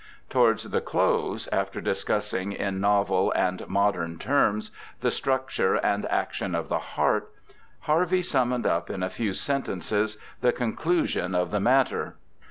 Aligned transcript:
Towards 0.31 0.71
the 0.71 0.81
close, 0.81 1.47
after 1.51 1.79
discussing, 1.79 2.53
in 2.53 2.79
novel 2.79 3.31
and 3.35 3.67
modern 3.67 4.17
terms, 4.17 4.71
the 5.01 5.11
structure 5.11 5.75
and 5.75 6.07
action 6.07 6.55
of 6.55 6.69
the 6.69 6.79
heart, 6.79 7.31
Harvey 7.81 8.23
summed 8.23 8.65
up 8.65 8.89
in 8.89 9.03
a 9.03 9.11
few 9.11 9.35
sentences 9.35 10.17
the 10.41 10.53
conclusion 10.53 11.35
of 11.35 11.51
the 11.51 11.59
matter. 11.59 12.15